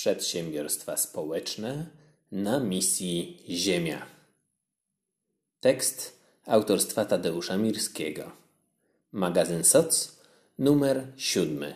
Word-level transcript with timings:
Przedsiębiorstwa 0.00 0.96
społeczne 0.96 1.86
na 2.32 2.60
misji 2.60 3.42
Ziemia. 3.48 4.06
Tekst 5.60 6.18
autorstwa 6.46 7.04
Tadeusza 7.04 7.56
Mirskiego. 7.56 8.32
Magazyn 9.12 9.64
SOC, 9.64 10.16
numer 10.58 11.06
siódmy. 11.16 11.74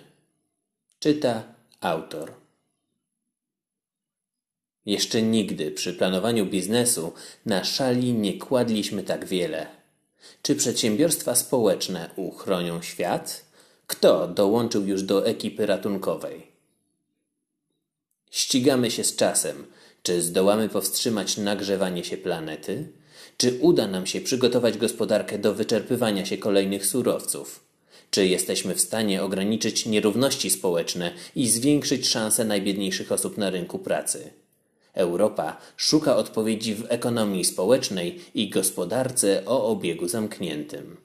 Czyta 0.98 1.42
autor. 1.80 2.32
Jeszcze 4.86 5.22
nigdy 5.22 5.70
przy 5.70 5.94
planowaniu 5.94 6.46
biznesu 6.46 7.12
na 7.46 7.64
szali 7.64 8.12
nie 8.12 8.38
kładliśmy 8.38 9.02
tak 9.02 9.24
wiele. 9.24 9.66
Czy 10.42 10.56
przedsiębiorstwa 10.56 11.34
społeczne 11.34 12.10
uchronią 12.16 12.82
świat? 12.82 13.44
Kto 13.86 14.28
dołączył 14.28 14.86
już 14.86 15.02
do 15.02 15.26
ekipy 15.26 15.66
ratunkowej? 15.66 16.53
Ścigamy 18.34 18.90
się 18.90 19.04
z 19.04 19.16
czasem. 19.16 19.66
Czy 20.02 20.22
zdołamy 20.22 20.68
powstrzymać 20.68 21.36
nagrzewanie 21.36 22.04
się 22.04 22.16
planety? 22.16 22.88
Czy 23.36 23.58
uda 23.60 23.86
nam 23.86 24.06
się 24.06 24.20
przygotować 24.20 24.78
gospodarkę 24.78 25.38
do 25.38 25.54
wyczerpywania 25.54 26.26
się 26.26 26.38
kolejnych 26.38 26.86
surowców? 26.86 27.64
Czy 28.10 28.26
jesteśmy 28.26 28.74
w 28.74 28.80
stanie 28.80 29.22
ograniczyć 29.22 29.86
nierówności 29.86 30.50
społeczne 30.50 31.12
i 31.36 31.48
zwiększyć 31.48 32.08
szanse 32.08 32.44
najbiedniejszych 32.44 33.12
osób 33.12 33.38
na 33.38 33.50
rynku 33.50 33.78
pracy? 33.78 34.30
Europa 34.94 35.60
szuka 35.76 36.16
odpowiedzi 36.16 36.74
w 36.74 36.86
ekonomii 36.88 37.44
społecznej 37.44 38.20
i 38.34 38.50
gospodarce 38.50 39.42
o 39.46 39.66
obiegu 39.66 40.08
zamkniętym. 40.08 40.96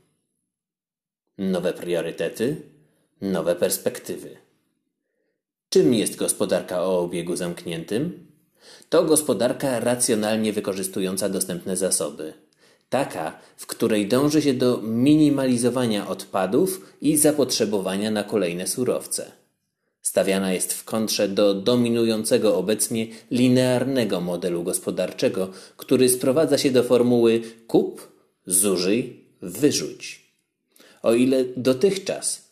Nowe 1.38 1.74
priorytety, 1.74 2.62
nowe 3.22 3.56
perspektywy. 3.56 4.49
Czym 5.70 5.94
jest 5.94 6.16
gospodarka 6.16 6.84
o 6.84 7.00
obiegu 7.00 7.36
zamkniętym? 7.36 8.28
To 8.90 9.04
gospodarka 9.04 9.80
racjonalnie 9.80 10.54
wykorzystująca 10.54 11.30
dostępne 11.30 11.78
zasoby. 11.78 12.34
Taka, 12.90 13.40
w 13.58 13.66
której 13.68 14.08
dąży 14.08 14.42
się 14.42 14.54
do 14.54 14.78
minimalizowania 14.82 16.08
odpadów 16.08 16.96
i 17.02 17.18
zapotrzebowania 17.18 18.12
na 18.12 18.24
kolejne 18.24 18.68
surowce. 18.68 19.32
Stawiana 20.02 20.54
jest 20.54 20.74
w 20.74 20.84
kontrze 20.84 21.28
do 21.28 21.54
dominującego 21.54 22.58
obecnie 22.58 23.08
linearnego 23.32 24.22
modelu 24.22 24.64
gospodarczego, 24.64 25.50
który 25.78 26.10
sprowadza 26.10 26.58
się 26.58 26.72
do 26.72 26.84
formuły 26.84 27.42
kup, 27.68 28.12
zużyj, 28.46 29.26
wyrzuć. 29.42 30.34
O 31.04 31.14
ile 31.14 31.46
dotychczas 31.58 32.49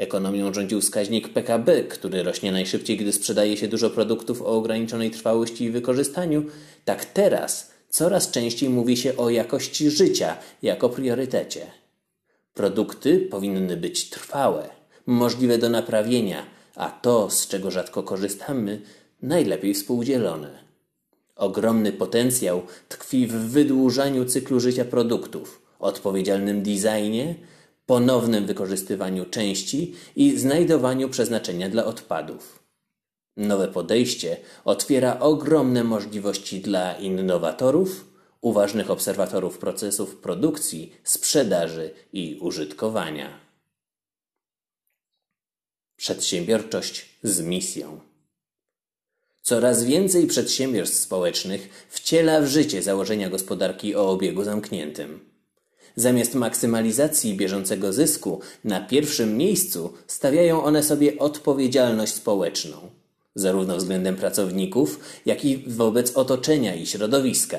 Ekonomią 0.00 0.54
rządził 0.54 0.80
wskaźnik 0.80 1.28
PKB, 1.28 1.84
który 1.84 2.22
rośnie 2.22 2.52
najszybciej, 2.52 2.96
gdy 2.96 3.12
sprzedaje 3.12 3.56
się 3.56 3.68
dużo 3.68 3.90
produktów 3.90 4.42
o 4.42 4.46
ograniczonej 4.46 5.10
trwałości 5.10 5.64
i 5.64 5.70
wykorzystaniu. 5.70 6.44
Tak 6.84 7.04
teraz 7.04 7.70
coraz 7.88 8.30
częściej 8.30 8.68
mówi 8.70 8.96
się 8.96 9.16
o 9.16 9.30
jakości 9.30 9.90
życia 9.90 10.36
jako 10.62 10.88
priorytecie. 10.88 11.66
Produkty 12.54 13.18
powinny 13.18 13.76
być 13.76 14.10
trwałe, 14.10 14.70
możliwe 15.06 15.58
do 15.58 15.68
naprawienia, 15.68 16.46
a 16.76 16.90
to, 16.90 17.30
z 17.30 17.46
czego 17.46 17.70
rzadko 17.70 18.02
korzystamy, 18.02 18.80
najlepiej 19.22 19.74
współdzielone. 19.74 20.64
Ogromny 21.36 21.92
potencjał 21.92 22.62
tkwi 22.88 23.26
w 23.26 23.32
wydłużaniu 23.32 24.24
cyklu 24.24 24.60
życia 24.60 24.84
produktów, 24.84 25.62
odpowiedzialnym 25.78 26.62
designie, 26.62 27.34
ponownym 27.90 28.46
wykorzystywaniu 28.46 29.26
części 29.26 29.94
i 30.16 30.38
znajdowaniu 30.38 31.08
przeznaczenia 31.08 31.68
dla 31.68 31.84
odpadów. 31.84 32.64
Nowe 33.36 33.68
podejście 33.68 34.36
otwiera 34.64 35.18
ogromne 35.18 35.84
możliwości 35.84 36.60
dla 36.60 36.98
innowatorów, 36.98 38.08
uważnych 38.40 38.90
obserwatorów 38.90 39.58
procesów 39.58 40.16
produkcji, 40.16 40.92
sprzedaży 41.04 41.90
i 42.12 42.38
użytkowania. 42.40 43.40
Przedsiębiorczość 45.96 47.18
z 47.22 47.40
misją. 47.40 48.00
Coraz 49.42 49.84
więcej 49.84 50.26
przedsiębiorstw 50.26 50.96
społecznych 50.96 51.86
wciela 51.88 52.40
w 52.40 52.46
życie 52.46 52.82
założenia 52.82 53.30
gospodarki 53.30 53.94
o 53.94 54.10
obiegu 54.10 54.44
zamkniętym. 54.44 55.29
Zamiast 55.96 56.34
maksymalizacji 56.34 57.34
bieżącego 57.34 57.92
zysku, 57.92 58.40
na 58.64 58.80
pierwszym 58.80 59.36
miejscu 59.36 59.92
stawiają 60.06 60.64
one 60.64 60.82
sobie 60.82 61.18
odpowiedzialność 61.18 62.14
społeczną, 62.14 62.76
zarówno 63.34 63.76
względem 63.76 64.16
pracowników, 64.16 65.00
jak 65.26 65.44
i 65.44 65.58
wobec 65.66 66.16
otoczenia 66.16 66.74
i 66.74 66.86
środowiska. 66.86 67.58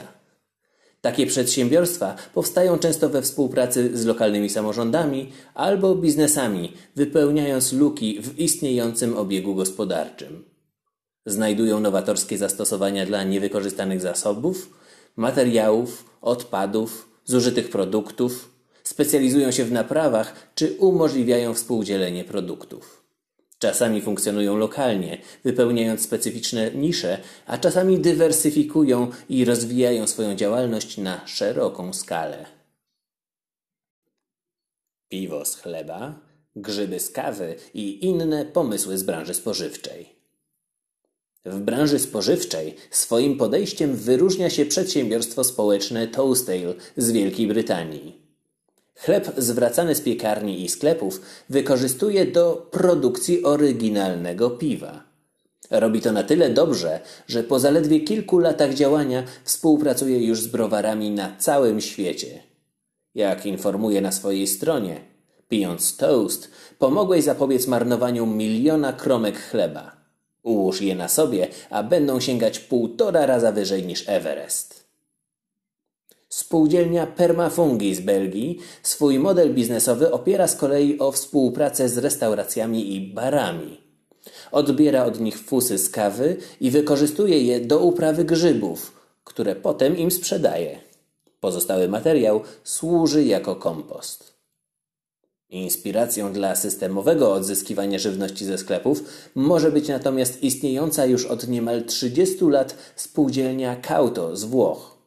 Takie 1.02 1.28
przedsiębiorstwa 1.28 2.16
powstają 2.34 2.80
często 2.80 3.10
we 3.10 3.22
współpracy 3.22 3.98
z 3.98 4.06
lokalnymi 4.06 4.50
samorządami 4.50 5.32
albo 5.54 5.96
biznesami, 5.96 6.74
wypełniając 6.96 7.74
luki 7.74 8.22
w 8.22 8.40
istniejącym 8.40 9.18
obiegu 9.18 9.56
gospodarczym. 9.56 10.46
Znajdują 11.26 11.80
nowatorskie 11.80 12.38
zastosowania 12.38 13.06
dla 13.06 13.24
niewykorzystanych 13.24 14.02
zasobów, 14.02 14.70
materiałów, 15.16 16.06
odpadów, 16.22 17.11
zużytych 17.26 17.70
produktów, 17.70 18.52
specjalizują 18.84 19.52
się 19.52 19.66
w 19.66 19.72
naprawach 19.72 20.52
czy 20.56 20.76
umożliwiają 20.80 21.54
współdzielenie 21.54 22.24
produktów. 22.24 23.04
Czasami 23.60 24.02
funkcjonują 24.02 24.58
lokalnie, 24.58 25.18
wypełniając 25.44 26.02
specyficzne 26.02 26.72
nisze, 26.72 27.18
a 27.46 27.58
czasami 27.58 28.00
dywersyfikują 28.00 29.12
i 29.30 29.46
rozwijają 29.46 30.08
swoją 30.08 30.36
działalność 30.36 30.98
na 30.98 31.28
szeroką 31.28 31.94
skalę. 31.94 32.46
Piwo 35.10 35.46
z 35.46 35.56
chleba, 35.56 36.20
grzyby 36.56 37.00
z 37.00 37.10
kawy 37.10 37.56
i 37.74 38.06
inne 38.06 38.46
pomysły 38.46 38.98
z 38.98 39.04
branży 39.04 39.34
spożywczej. 39.34 40.21
W 41.46 41.60
branży 41.60 42.00
spożywczej 42.00 42.76
swoim 42.92 43.38
podejściem 43.38 43.96
wyróżnia 43.96 44.50
się 44.50 44.66
przedsiębiorstwo 44.66 45.44
społeczne 45.44 46.08
Toastale 46.08 46.74
z 46.98 47.12
Wielkiej 47.12 47.48
Brytanii. 47.48 48.22
Chleb 48.96 49.32
zwracany 49.38 49.96
z 49.96 50.02
piekarni 50.02 50.64
i 50.64 50.70
sklepów 50.70 51.22
wykorzystuje 51.50 52.26
do 52.26 52.70
produkcji 52.72 53.44
oryginalnego 53.44 54.50
piwa. 54.50 55.04
Robi 55.72 56.02
to 56.02 56.12
na 56.12 56.24
tyle 56.24 56.50
dobrze, 56.50 57.00
że 57.28 57.44
po 57.44 57.60
zaledwie 57.60 58.00
kilku 58.00 58.40
latach 58.40 58.74
działania 58.74 59.24
współpracuje 59.44 60.26
już 60.26 60.42
z 60.42 60.48
browarami 60.48 61.12
na 61.12 61.36
całym 61.38 61.82
świecie. 61.82 62.44
Jak 63.16 63.46
informuje 63.46 64.02
na 64.02 64.12
swojej 64.12 64.48
stronie, 64.48 65.02
pijąc 65.50 65.98
toast, 65.98 66.52
pomogłeś 66.80 67.24
zapobiec 67.24 67.68
marnowaniu 67.68 68.26
miliona 68.26 68.94
kromek 68.94 69.40
chleba. 69.40 70.01
Ułóż 70.44 70.82
je 70.82 70.96
na 70.96 71.08
sobie, 71.08 71.48
a 71.70 71.84
będą 71.84 72.20
sięgać 72.20 72.60
półtora 72.60 73.26
raza 73.26 73.52
wyżej 73.52 73.84
niż 73.84 74.10
Everest. 74.10 74.82
Spółdzielnia 76.30 77.08
Permafungi 77.08 77.96
z 77.96 78.00
Belgii 78.00 78.60
swój 78.84 79.20
model 79.20 79.54
biznesowy 79.54 80.12
opiera 80.12 80.48
z 80.48 80.56
kolei 80.56 81.00
o 81.00 81.12
współpracę 81.12 81.90
z 81.90 81.98
restauracjami 81.98 82.96
i 82.96 83.14
barami. 83.14 83.82
Odbiera 84.52 85.06
od 85.06 85.20
nich 85.20 85.40
fusy 85.40 85.78
z 85.78 85.90
kawy 85.90 86.38
i 86.62 86.72
wykorzystuje 86.72 87.42
je 87.42 87.60
do 87.60 87.80
uprawy 87.80 88.26
grzybów, 88.26 88.92
które 89.24 89.56
potem 89.56 89.98
im 89.98 90.12
sprzedaje. 90.12 90.80
Pozostały 91.40 91.88
materiał 91.88 92.42
służy 92.64 93.24
jako 93.24 93.56
kompost. 93.56 94.31
Inspiracją 95.52 96.34
dla 96.34 96.56
systemowego 96.56 97.34
odzyskiwania 97.34 98.00
żywności 98.00 98.46
ze 98.46 98.58
sklepów 98.58 99.04
może 99.36 99.72
być 99.72 99.88
natomiast 99.88 100.44
istniejąca 100.44 101.06
już 101.06 101.26
od 101.26 101.48
niemal 101.48 101.86
30 101.86 102.46
lat 102.46 102.78
spółdzielnia 102.96 103.76
Kauto 103.76 104.36
z 104.38 104.44
Włoch. 104.44 104.98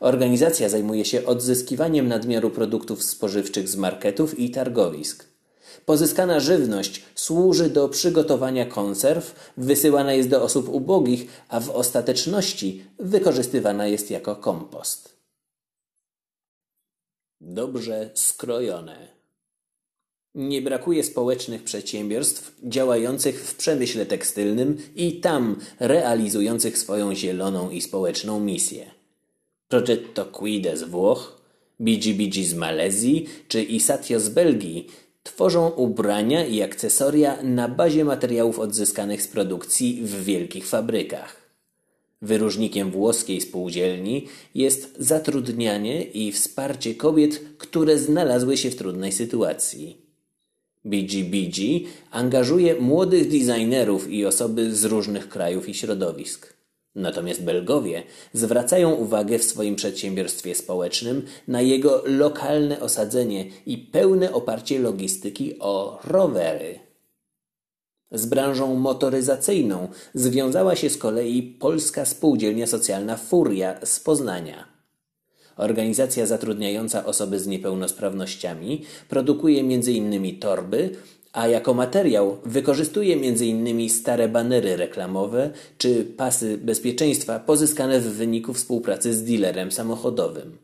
Organizacja 0.00 0.68
zajmuje 0.68 1.04
się 1.04 1.26
odzyskiwaniem 1.26 2.08
nadmiaru 2.08 2.50
produktów 2.50 3.02
spożywczych 3.02 3.68
z 3.68 3.76
marketów 3.76 4.38
i 4.38 4.50
targowisk. 4.50 5.24
Pozyskana 5.84 6.40
żywność 6.40 7.02
służy 7.14 7.70
do 7.70 7.88
przygotowania 7.88 8.66
konserw, 8.66 9.52
wysyłana 9.56 10.12
jest 10.12 10.28
do 10.28 10.42
osób 10.42 10.68
ubogich, 10.68 11.26
a 11.48 11.60
w 11.60 11.70
ostateczności 11.70 12.84
wykorzystywana 12.98 13.86
jest 13.86 14.10
jako 14.10 14.36
kompost. 14.36 15.16
Dobrze 17.40 18.10
skrojone. 18.14 19.19
Nie 20.34 20.62
brakuje 20.62 21.04
społecznych 21.04 21.62
przedsiębiorstw 21.62 22.52
działających 22.64 23.44
w 23.44 23.54
przemyśle 23.54 24.06
tekstylnym 24.06 24.76
i 24.96 25.20
tam 25.20 25.56
realizujących 25.80 26.78
swoją 26.78 27.14
zieloną 27.14 27.70
i 27.70 27.80
społeczną 27.80 28.40
misję. 28.40 28.90
Progetto 29.68 30.24
Quide 30.24 30.76
z 30.76 30.82
Włoch, 30.82 31.40
BGBG 31.80 32.44
z 32.44 32.54
Malezji 32.54 33.26
czy 33.48 33.62
Isatio 33.62 34.20
z 34.20 34.28
Belgii 34.28 34.86
tworzą 35.22 35.68
ubrania 35.68 36.46
i 36.46 36.62
akcesoria 36.62 37.42
na 37.42 37.68
bazie 37.68 38.04
materiałów 38.04 38.58
odzyskanych 38.58 39.22
z 39.22 39.28
produkcji 39.28 40.00
w 40.04 40.24
wielkich 40.24 40.66
fabrykach. 40.66 41.36
Wyróżnikiem 42.22 42.90
włoskiej 42.90 43.40
spółdzielni 43.40 44.26
jest 44.54 44.94
zatrudnianie 44.98 46.02
i 46.02 46.32
wsparcie 46.32 46.94
kobiet, 46.94 47.40
które 47.58 47.98
znalazły 47.98 48.56
się 48.56 48.70
w 48.70 48.76
trudnej 48.76 49.12
sytuacji. 49.12 50.09
BGBG 50.84 51.88
angażuje 52.10 52.74
młodych 52.74 53.28
designerów 53.28 54.10
i 54.10 54.26
osoby 54.26 54.74
z 54.74 54.84
różnych 54.84 55.28
krajów 55.28 55.68
i 55.68 55.74
środowisk. 55.74 56.54
Natomiast 56.94 57.44
Belgowie 57.44 58.02
zwracają 58.32 58.90
uwagę 58.92 59.38
w 59.38 59.44
swoim 59.44 59.76
przedsiębiorstwie 59.76 60.54
społecznym 60.54 61.22
na 61.48 61.60
jego 61.60 62.02
lokalne 62.06 62.80
osadzenie 62.80 63.44
i 63.66 63.78
pełne 63.78 64.32
oparcie 64.32 64.78
logistyki 64.78 65.58
o 65.58 66.00
rowery. 66.04 66.78
Z 68.12 68.26
branżą 68.26 68.74
motoryzacyjną 68.74 69.88
związała 70.14 70.76
się 70.76 70.90
z 70.90 70.96
kolei 70.96 71.42
Polska 71.42 72.04
Spółdzielnia 72.04 72.66
Socjalna 72.66 73.16
Furia 73.16 73.80
z 73.84 74.00
Poznania. 74.00 74.79
Organizacja 75.60 76.26
zatrudniająca 76.26 77.04
osoby 77.04 77.40
z 77.40 77.46
niepełnosprawnościami 77.46 78.84
produkuje 79.08 79.60
m.in. 79.60 80.38
torby, 80.38 80.90
a 81.32 81.48
jako 81.48 81.74
materiał 81.74 82.38
wykorzystuje 82.44 83.14
m.in. 83.14 83.90
stare 83.90 84.28
banery 84.28 84.76
reklamowe 84.76 85.50
czy 85.78 86.04
pasy 86.04 86.58
bezpieczeństwa 86.58 87.40
pozyskane 87.40 88.00
w 88.00 88.16
wyniku 88.16 88.54
współpracy 88.54 89.14
z 89.14 89.24
dealerem 89.24 89.72
samochodowym. 89.72 90.58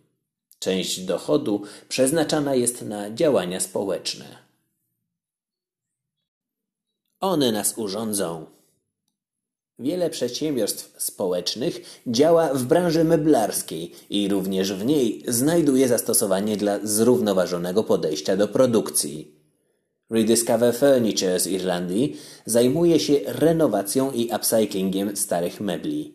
Część 0.58 1.00
dochodu 1.00 1.62
przeznaczana 1.88 2.54
jest 2.54 2.82
na 2.82 3.10
działania 3.10 3.60
społeczne. 3.60 4.25
One 7.20 7.52
nas 7.52 7.78
urządzą. 7.78 8.55
Wiele 9.78 10.11
przedsiębiorstw 10.11 11.02
społecznych 11.02 12.00
działa 12.06 12.55
w 12.55 12.64
branży 12.64 13.05
meblarskiej 13.05 13.93
i 14.11 14.28
również 14.28 14.73
w 14.73 14.84
niej 14.84 15.23
znajduje 15.28 15.88
zastosowanie 15.88 16.56
dla 16.56 16.78
zrównoważonego 16.82 17.84
podejścia 17.84 18.37
do 18.37 18.49
produkcji. 18.49 19.34
Rediscover 20.11 20.75
Furniture 20.75 21.40
z 21.40 21.46
Irlandii 21.46 22.17
zajmuje 22.46 23.00
się 23.00 23.14
renowacją 23.26 24.12
i 24.12 24.31
upcyclingiem 24.37 25.17
starych 25.17 25.61
mebli. 25.61 26.14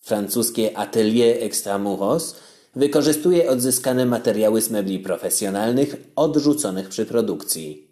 Francuskie 0.00 0.78
Atelier 0.78 1.44
Extramuros 1.44 2.36
wykorzystuje 2.76 3.50
odzyskane 3.50 4.06
materiały 4.06 4.62
z 4.62 4.70
mebli 4.70 4.98
profesjonalnych 4.98 5.96
odrzuconych 6.16 6.88
przy 6.88 7.06
produkcji. 7.06 7.87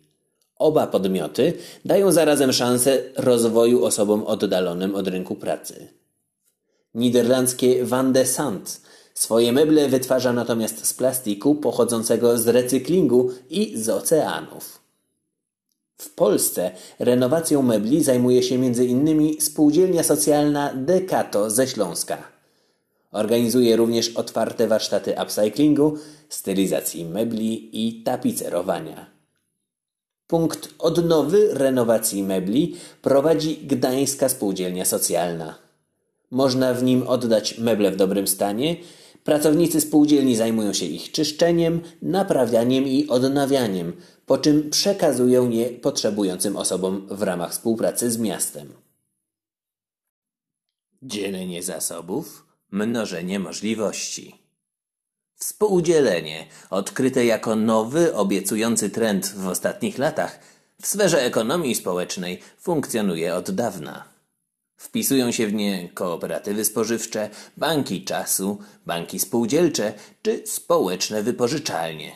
Oba 0.58 0.87
podmioty 0.87 1.53
dają 1.85 2.12
zarazem 2.12 2.53
szansę 2.53 3.03
rozwoju 3.17 3.85
osobom 3.85 4.25
oddalonym 4.25 4.94
od 4.94 5.08
rynku 5.08 5.35
pracy. 5.35 5.88
Niderlandzkie 6.94 7.85
Van 7.85 8.12
de 8.12 8.26
Sant 8.26 8.81
swoje 9.14 9.53
meble 9.53 9.88
wytwarza 9.88 10.32
natomiast 10.32 10.87
z 10.87 10.94
plastiku 10.94 11.55
pochodzącego 11.55 12.38
z 12.38 12.49
recyklingu 12.49 13.31
i 13.50 13.79
z 13.79 13.88
oceanów. 13.88 14.81
W 15.99 16.14
Polsce 16.14 16.70
renowacją 16.99 17.62
mebli 17.62 18.05
zajmuje 18.05 18.43
się 18.43 18.55
m.in. 18.55 19.41
spółdzielnia 19.41 20.02
socjalna 20.02 20.75
Dekato 20.75 21.50
ze 21.50 21.67
Śląska. 21.67 22.19
Organizuje 23.12 23.76
również 23.76 24.09
otwarte 24.09 24.69
warsztaty 24.69 25.14
upcyclingu, 25.23 25.99
stylizacji 26.29 27.05
mebli 27.05 27.87
i 27.88 28.02
tapicerowania. 28.02 29.15
Punkt 30.26 30.69
odnowy 30.78 31.55
renowacji 31.55 32.23
mebli 32.23 32.76
prowadzi 33.02 33.56
Gdańska 33.56 34.28
Spółdzielnia 34.28 34.84
Socjalna. 34.84 35.58
Można 36.31 36.75
w 36.75 36.82
nim 36.82 37.08
oddać 37.08 37.58
meble 37.58 37.90
w 37.90 37.96
dobrym 37.96 38.26
stanie. 38.26 38.76
Pracownicy 39.25 39.81
spółdzielni 39.81 40.37
zajmują 40.37 40.73
się 40.73 40.84
ich 40.87 41.12
czyszczeniem, 41.12 41.81
naprawianiem 42.02 42.84
i 42.84 43.08
odnawianiem, 43.08 43.93
po 44.26 44.38
czym 44.38 44.70
przekazują 44.70 45.50
je 45.50 45.70
potrzebującym 45.70 46.56
osobom 46.56 47.06
w 47.11 47.23
ramach 47.23 47.52
współpracy 47.52 48.11
z 48.11 48.19
miastem. 48.19 48.73
Dzielenie 51.02 51.62
zasobów, 51.62 52.46
mnożenie 52.70 53.38
możliwości. 53.38 54.45
Współdzielenie, 55.38 56.47
odkryte 56.71 57.25
jako 57.25 57.56
nowy, 57.56 58.15
obiecujący 58.15 58.91
trend 58.91 59.33
w 59.37 59.47
ostatnich 59.47 59.99
latach, 59.99 60.38
w 60.83 60.87
sferze 60.87 61.23
ekonomii 61.23 61.75
społecznej 61.75 62.41
funkcjonuje 62.59 63.35
od 63.35 63.50
dawna. 63.50 64.05
Wpisują 64.77 65.33
się 65.33 65.47
w 65.47 65.53
nie 65.53 65.88
kooperatywy 65.88 66.65
spożywcze, 66.65 67.31
banki 67.56 68.05
czasu, 68.05 68.59
banki 68.87 69.19
spółdzielcze 69.19 69.93
czy 70.23 70.43
społeczne 70.47 71.23
wypożyczalnie. 71.23 72.12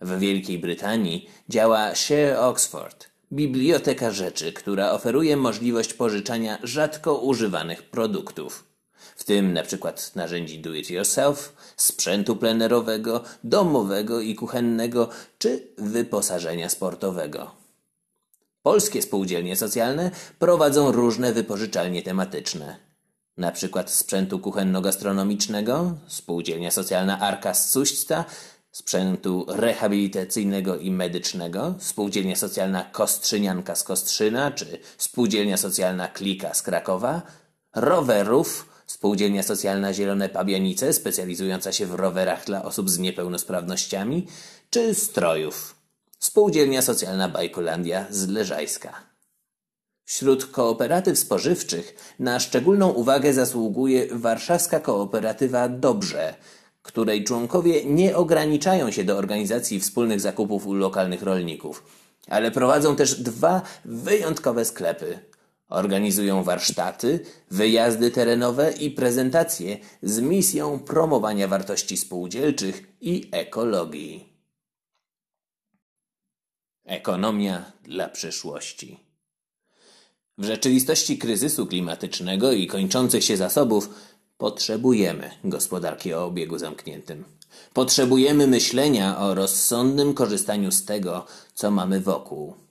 W 0.00 0.18
Wielkiej 0.18 0.58
Brytanii 0.58 1.30
działa 1.48 1.94
Share 1.94 2.36
Oxford, 2.38 3.06
biblioteka 3.32 4.10
rzeczy, 4.10 4.52
która 4.52 4.92
oferuje 4.92 5.36
możliwość 5.36 5.94
pożyczania 5.94 6.58
rzadko 6.62 7.18
używanych 7.18 7.82
produktów 7.82 8.73
w 9.16 9.24
tym 9.24 9.52
na 9.52 9.62
przykład 9.62 10.12
narzędzi 10.14 10.58
do 10.58 10.74
it 10.74 10.90
yourself, 10.90 11.56
sprzętu 11.76 12.36
plenerowego, 12.36 13.24
domowego 13.44 14.20
i 14.20 14.34
kuchennego 14.34 15.08
czy 15.38 15.68
wyposażenia 15.78 16.68
sportowego. 16.68 17.50
Polskie 18.62 19.02
spółdzielnie 19.02 19.56
socjalne 19.56 20.10
prowadzą 20.38 20.92
różne 20.92 21.32
wypożyczalnie 21.32 22.02
tematyczne. 22.02 22.76
Na 23.36 23.52
przykład 23.52 23.90
sprzętu 23.90 24.38
kuchenno-gastronomicznego, 24.38 25.92
spółdzielnia 26.06 26.70
socjalna 26.70 27.20
Arka 27.20 27.54
z 27.54 27.72
sprzętu 28.74 29.46
rehabilitacyjnego 29.48 30.76
i 30.76 30.90
medycznego, 30.90 31.74
spółdzielnia 31.78 32.36
socjalna 32.36 32.84
Kostrzynianka 32.84 33.74
z 33.74 33.82
Kostrzyna 33.82 34.50
czy 34.50 34.78
spółdzielnia 34.98 35.56
socjalna 35.56 36.08
Klika 36.08 36.54
z 36.54 36.62
Krakowa, 36.62 37.22
rowerów, 37.74 38.73
Spółdzielnia 38.94 39.42
Socjalna 39.42 39.94
Zielone 39.94 40.28
Pabianice, 40.28 40.92
specjalizująca 40.92 41.72
się 41.72 41.86
w 41.86 41.94
rowerach 41.94 42.44
dla 42.44 42.64
osób 42.64 42.90
z 42.90 42.98
niepełnosprawnościami, 42.98 44.26
czy 44.70 44.94
strojów. 44.94 45.74
Spółdzielnia 46.18 46.82
Socjalna 46.82 47.28
Bajkolandia 47.28 48.06
z 48.10 48.28
Leżajska. 48.28 48.92
Wśród 50.04 50.46
kooperatyw 50.46 51.18
spożywczych 51.18 52.14
na 52.18 52.40
szczególną 52.40 52.90
uwagę 52.90 53.32
zasługuje 53.32 54.06
warszawska 54.12 54.80
kooperatywa 54.80 55.68
Dobrze, 55.68 56.34
której 56.82 57.24
członkowie 57.24 57.84
nie 57.84 58.16
ograniczają 58.16 58.90
się 58.90 59.04
do 59.04 59.18
organizacji 59.18 59.80
wspólnych 59.80 60.20
zakupów 60.20 60.66
u 60.66 60.74
lokalnych 60.74 61.22
rolników, 61.22 61.84
ale 62.28 62.50
prowadzą 62.50 62.96
też 62.96 63.22
dwa 63.22 63.62
wyjątkowe 63.84 64.64
sklepy 64.64 65.18
Organizują 65.68 66.42
warsztaty, 66.42 67.20
wyjazdy 67.50 68.10
terenowe 68.10 68.72
i 68.72 68.90
prezentacje 68.90 69.78
z 70.02 70.20
misją 70.20 70.78
promowania 70.78 71.48
wartości 71.48 71.96
spółdzielczych 71.96 72.82
i 73.00 73.28
ekologii. 73.32 74.34
Ekonomia 76.84 77.72
dla 77.82 78.08
przyszłości. 78.08 79.00
W 80.38 80.44
rzeczywistości 80.44 81.18
kryzysu 81.18 81.66
klimatycznego 81.66 82.52
i 82.52 82.66
kończących 82.66 83.24
się 83.24 83.36
zasobów 83.36 83.88
potrzebujemy 84.38 85.30
gospodarki 85.44 86.14
o 86.14 86.24
obiegu 86.24 86.58
zamkniętym. 86.58 87.24
Potrzebujemy 87.72 88.46
myślenia 88.46 89.18
o 89.18 89.34
rozsądnym 89.34 90.14
korzystaniu 90.14 90.72
z 90.72 90.84
tego, 90.84 91.26
co 91.54 91.70
mamy 91.70 92.00
wokół. 92.00 92.63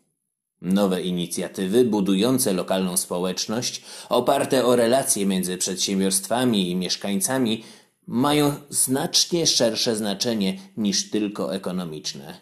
Nowe 0.63 1.01
inicjatywy 1.01 1.85
budujące 1.85 2.53
lokalną 2.53 2.97
społeczność, 2.97 3.81
oparte 4.09 4.65
o 4.65 4.75
relacje 4.75 5.25
między 5.25 5.57
przedsiębiorstwami 5.57 6.69
i 6.69 6.75
mieszkańcami, 6.75 7.63
mają 8.07 8.53
znacznie 8.69 9.47
szersze 9.47 9.95
znaczenie 9.95 10.59
niż 10.77 11.09
tylko 11.09 11.55
ekonomiczne. 11.55 12.39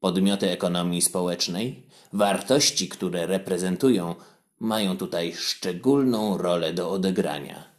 Podmioty 0.00 0.50
ekonomii 0.50 1.02
społecznej, 1.02 1.86
wartości, 2.12 2.88
które 2.88 3.26
reprezentują, 3.26 4.14
mają 4.60 4.96
tutaj 4.96 5.34
szczególną 5.34 6.38
rolę 6.38 6.72
do 6.72 6.90
odegrania. 6.90 7.69